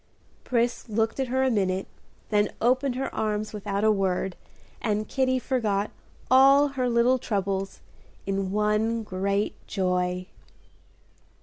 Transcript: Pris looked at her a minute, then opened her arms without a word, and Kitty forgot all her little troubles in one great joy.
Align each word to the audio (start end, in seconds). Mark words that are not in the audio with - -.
Pris 0.43 0.89
looked 0.89 1.19
at 1.19 1.27
her 1.27 1.43
a 1.43 1.51
minute, 1.51 1.85
then 2.29 2.49
opened 2.59 2.95
her 2.95 3.13
arms 3.13 3.53
without 3.53 3.83
a 3.83 3.91
word, 3.91 4.35
and 4.81 5.07
Kitty 5.07 5.37
forgot 5.37 5.91
all 6.31 6.69
her 6.69 6.89
little 6.89 7.19
troubles 7.19 7.81
in 8.25 8.51
one 8.51 9.03
great 9.03 9.53
joy. 9.67 10.25